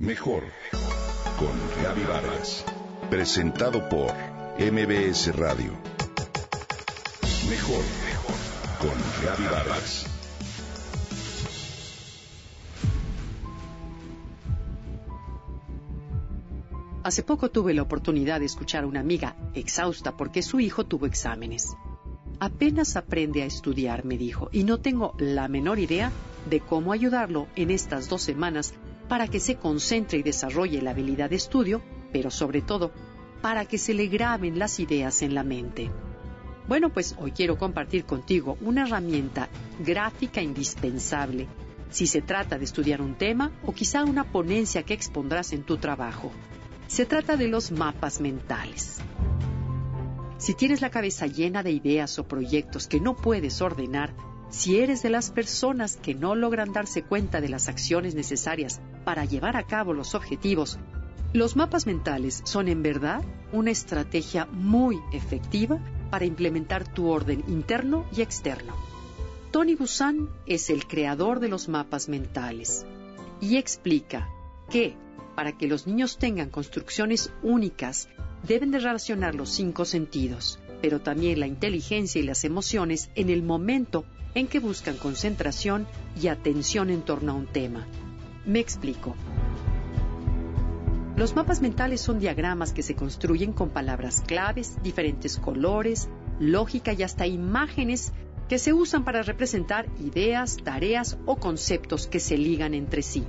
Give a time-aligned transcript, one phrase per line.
[0.00, 0.44] Mejor
[1.38, 2.64] con Gaby Vargas.
[3.10, 4.10] Presentado por
[4.58, 5.72] MBS Radio.
[7.50, 7.84] Mejor
[8.80, 10.06] con Gaby Vargas.
[17.02, 21.04] Hace poco tuve la oportunidad de escuchar a una amiga exhausta porque su hijo tuvo
[21.04, 21.76] exámenes.
[22.38, 26.10] Apenas aprende a estudiar, me dijo, y no tengo la menor idea
[26.48, 28.72] de cómo ayudarlo en estas dos semanas
[29.10, 32.92] para que se concentre y desarrolle la habilidad de estudio, pero sobre todo
[33.42, 35.90] para que se le graben las ideas en la mente.
[36.68, 39.48] Bueno, pues hoy quiero compartir contigo una herramienta
[39.80, 41.48] gráfica indispensable
[41.90, 45.76] si se trata de estudiar un tema o quizá una ponencia que expondrás en tu
[45.78, 46.30] trabajo.
[46.86, 49.00] Se trata de los mapas mentales.
[50.38, 54.14] Si tienes la cabeza llena de ideas o proyectos que no puedes ordenar,
[54.50, 59.24] si eres de las personas que no logran darse cuenta de las acciones necesarias para
[59.24, 60.78] llevar a cabo los objetivos,
[61.32, 65.78] los mapas mentales son en verdad una estrategia muy efectiva
[66.10, 68.74] para implementar tu orden interno y externo.
[69.52, 72.84] Tony Busan es el creador de los mapas mentales
[73.40, 74.28] y explica
[74.70, 74.96] que
[75.34, 78.08] para que los niños tengan construcciones únicas
[78.46, 83.42] deben de relacionar los cinco sentidos, pero también la inteligencia y las emociones en el
[83.42, 84.04] momento
[84.34, 85.86] en que buscan concentración
[86.20, 87.86] y atención en torno a un tema.
[88.50, 89.14] Me explico.
[91.14, 96.08] Los mapas mentales son diagramas que se construyen con palabras claves, diferentes colores,
[96.40, 98.12] lógica y hasta imágenes
[98.48, 103.22] que se usan para representar ideas, tareas o conceptos que se ligan entre sí.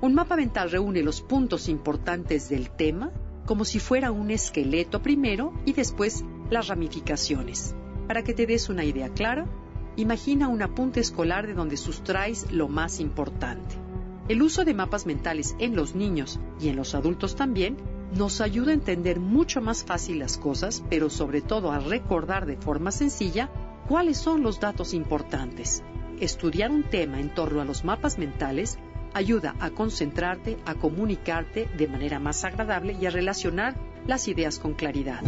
[0.00, 3.12] Un mapa mental reúne los puntos importantes del tema
[3.46, 7.76] como si fuera un esqueleto primero y después las ramificaciones.
[8.08, 9.46] Para que te des una idea clara,
[9.94, 13.87] imagina un apunte escolar de donde sustraes lo más importante.
[14.28, 17.78] El uso de mapas mentales en los niños y en los adultos también
[18.14, 22.58] nos ayuda a entender mucho más fácil las cosas, pero sobre todo a recordar de
[22.58, 23.48] forma sencilla
[23.88, 25.82] cuáles son los datos importantes.
[26.20, 28.78] Estudiar un tema en torno a los mapas mentales
[29.14, 34.74] ayuda a concentrarte, a comunicarte de manera más agradable y a relacionar las ideas con
[34.74, 35.22] claridad.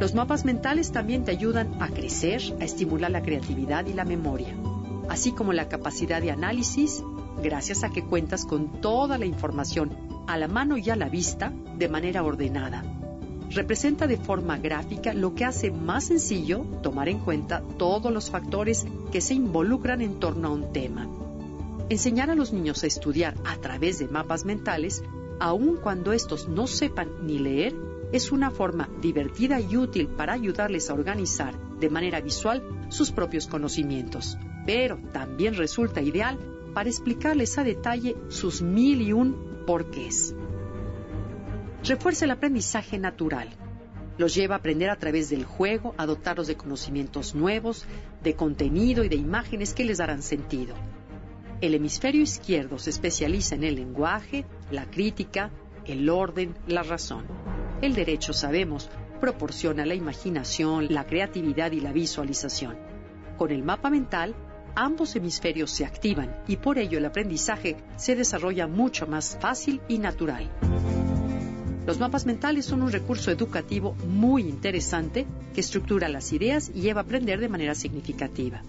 [0.00, 4.54] Los mapas mentales también te ayudan a crecer, a estimular la creatividad y la memoria,
[5.10, 7.02] así como la capacidad de análisis,
[7.42, 9.90] gracias a que cuentas con toda la información
[10.26, 12.84] a la mano y a la vista de manera ordenada.
[13.50, 18.86] Representa de forma gráfica lo que hace más sencillo tomar en cuenta todos los factores
[19.12, 21.08] que se involucran en torno a un tema.
[21.90, 25.04] Enseñar a los niños a estudiar a través de mapas mentales,
[25.38, 27.74] aun cuando estos no sepan ni leer,
[28.12, 33.46] es una forma divertida y útil para ayudarles a organizar de manera visual sus propios
[33.46, 36.38] conocimientos, pero también resulta ideal
[36.74, 40.34] para explicarles a detalle sus mil y un porqués.
[41.84, 43.48] Refuerza el aprendizaje natural.
[44.18, 47.84] Los lleva a aprender a través del juego, a dotarlos de conocimientos nuevos,
[48.22, 50.74] de contenido y de imágenes que les darán sentido.
[51.60, 55.50] El hemisferio izquierdo se especializa en el lenguaje, la crítica,
[55.86, 57.26] el orden, la razón.
[57.80, 62.76] El derecho, sabemos, proporciona la imaginación, la creatividad y la visualización.
[63.36, 64.34] Con el mapa mental,
[64.74, 69.98] ambos hemisferios se activan y por ello el aprendizaje se desarrolla mucho más fácil y
[69.98, 70.50] natural.
[71.86, 77.02] Los mapas mentales son un recurso educativo muy interesante que estructura las ideas y lleva
[77.02, 78.62] a aprender de manera significativa.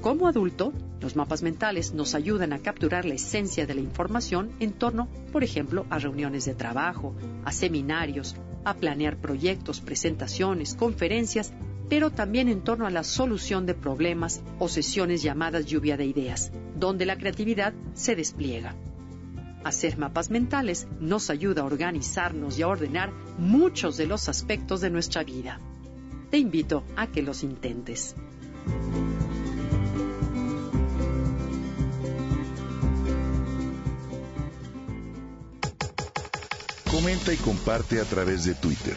[0.00, 4.72] Como adulto, los mapas mentales nos ayudan a capturar la esencia de la información en
[4.72, 11.52] torno, por ejemplo, a reuniones de trabajo, a seminarios, a planear proyectos, presentaciones, conferencias,
[11.88, 16.50] pero también en torno a la solución de problemas o sesiones llamadas lluvia de ideas,
[16.74, 18.74] donde la creatividad se despliega.
[19.64, 24.90] Hacer mapas mentales nos ayuda a organizarnos y a ordenar muchos de los aspectos de
[24.90, 25.60] nuestra vida.
[26.30, 28.14] Te invito a que los intentes.
[36.90, 38.96] Comenta y comparte a través de Twitter.